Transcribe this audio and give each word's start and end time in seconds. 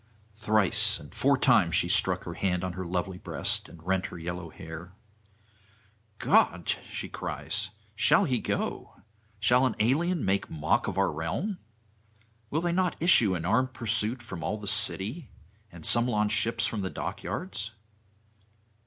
Thrice 0.33 0.99
and 0.99 1.13
four 1.13 1.37
times 1.37 1.75
she 1.75 1.87
struck 1.87 2.23
her 2.23 2.33
hand 2.33 2.63
on 2.63 2.73
her 2.73 2.87
lovely 2.87 3.19
breast 3.19 3.69
and 3.69 3.83
rent 3.83 4.07
her 4.07 4.17
yellow 4.17 4.49
hair: 4.49 4.95
'God!' 6.17 6.73
she 6.89 7.07
cries, 7.07 7.69
'shall 7.93 8.23
he 8.23 8.39
go? 8.39 8.95
shall 9.39 9.63
an 9.63 9.75
alien 9.79 10.25
make 10.25 10.49
mock 10.49 10.87
of 10.87 10.97
our 10.97 11.11
realm? 11.11 11.59
Will 12.49 12.61
they 12.61 12.71
not 12.73 12.95
issue 12.99 13.35
in 13.35 13.45
armed 13.45 13.73
pursuit 13.75 14.23
from 14.23 14.43
all 14.43 14.57
the 14.57 14.65
city, 14.67 15.29
and 15.71 15.85
some 15.85 16.07
launch 16.07 16.31
ships 16.31 16.65
from 16.65 16.81
the 16.81 16.89
dockyards? 16.89 17.69